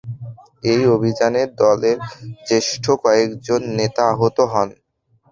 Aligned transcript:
এই 0.63 0.81
অভিযানে 0.95 1.41
দলের 1.59 1.97
জ্যেষ্ঠ 2.47 2.83
কয়েকজন 3.03 3.61
নেতা 3.77 4.03
আহত 4.13 4.37
হন। 4.51 4.69